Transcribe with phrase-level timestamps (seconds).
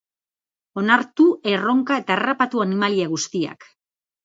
[0.81, 3.71] Onartu erronka eta harrapatu animalia guztiak.